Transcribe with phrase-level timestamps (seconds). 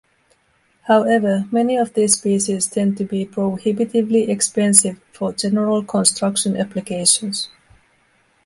[0.87, 7.49] However, many of these species tend to be prohibitively expensive for general construction applications.